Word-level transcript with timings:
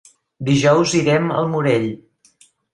Dijous 0.47 0.95
irem 1.01 1.29
al 1.43 1.53
Morell. 1.53 1.89